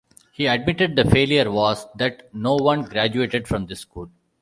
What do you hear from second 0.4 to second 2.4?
admitted the failure was that